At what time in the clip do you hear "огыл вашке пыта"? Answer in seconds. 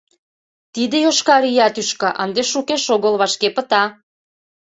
2.95-3.83